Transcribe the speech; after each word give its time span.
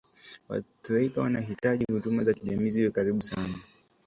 waathirika 0.49 1.21
wanahitaji 1.21 1.85
huduma 1.91 2.23
za 2.23 2.33
kijamii 2.33 2.69
ziwe 2.69 2.91
karibu 2.91 3.21
sana 3.21 3.55